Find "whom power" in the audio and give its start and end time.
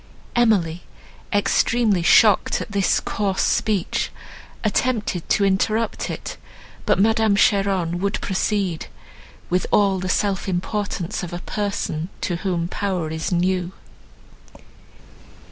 12.37-13.11